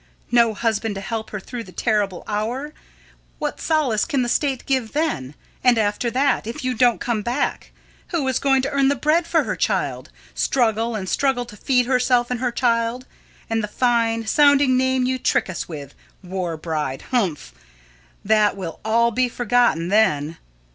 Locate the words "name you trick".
14.75-15.47